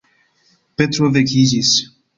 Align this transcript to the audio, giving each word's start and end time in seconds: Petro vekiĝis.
Petro 0.83 1.13
vekiĝis. 1.19 1.75